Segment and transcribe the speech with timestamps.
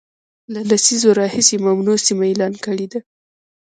[0.53, 2.99] له لسیزو راهیسي ممنوع سیمه اعلان کړې ده